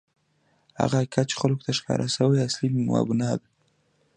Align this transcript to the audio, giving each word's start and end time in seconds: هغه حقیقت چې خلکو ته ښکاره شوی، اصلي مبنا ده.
هغه 0.79 0.95
حقیقت 1.01 1.25
چې 1.31 1.35
خلکو 1.41 1.65
ته 1.67 1.71
ښکاره 1.79 2.07
شوی، 2.15 2.45
اصلي 2.47 2.69
مبنا 2.91 3.31
ده. 3.39 3.47